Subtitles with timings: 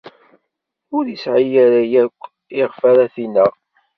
[0.95, 3.51] Ur isɛi ara yakk ayen iɣef ara t-ineɣ.